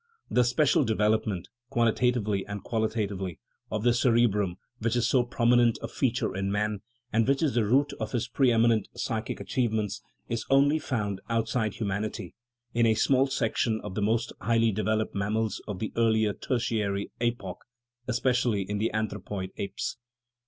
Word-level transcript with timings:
The 0.31 0.43
special 0.43 0.83
development 0.83 1.47
(quantitatively 1.69 2.43
and 2.47 2.61
1 2.67 2.81
68 2.89 3.09
THE 3.09 3.15
PHYLOGENY 3.15 3.39
OF 3.71 3.83
THE 3.83 3.93
SOUL 3.93 4.09
qualitatively) 4.09 4.19
of 4.19 4.19
the 4.19 4.21
cerebrum 4.33 4.55
which 4.79 4.95
is 4.95 5.07
so 5.07 5.21
prominent 5.23 5.77
a 5.83 5.87
feature 5.87 6.35
in 6.35 6.51
man, 6.51 6.79
and 7.13 7.27
which 7.27 7.43
is 7.43 7.53
the 7.53 7.65
root 7.65 7.93
of 7.99 8.11
his 8.13 8.27
pre 8.27 8.51
eminent 8.51 8.87
psychic 8.95 9.39
achievements, 9.39 10.01
is 10.27 10.43
only 10.49 10.79
found, 10.79 11.21
outside 11.29 11.75
humanity, 11.75 12.33
in 12.73 12.87
a 12.87 12.95
small 12.95 13.27
section 13.27 13.79
of 13.83 13.93
the 13.93 14.01
most 14.01 14.33
highly 14.41 14.73
devel 14.73 15.01
oped 15.03 15.13
mammals 15.13 15.61
of 15.67 15.77
the 15.77 15.93
earlier 15.95 16.33
Tertiary 16.33 17.11
epoch, 17.19 17.59
especially 18.07 18.63
in 18.63 18.79
the 18.79 18.91
anthropoid 18.95 19.51
apes. 19.57 19.97